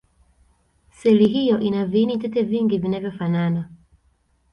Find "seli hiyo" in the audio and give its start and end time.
0.91-1.59